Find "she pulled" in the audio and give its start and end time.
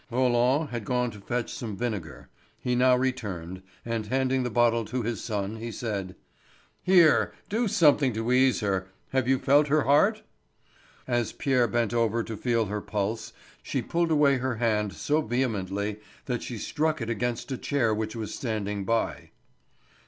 13.61-14.09